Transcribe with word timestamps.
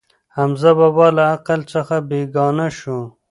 حمزه 0.37 0.71
بابا 0.79 1.07
له 1.17 1.23
عقل 1.35 1.59
څخه 1.73 1.95
بېګانه 2.09 2.67
شو. 2.79 2.99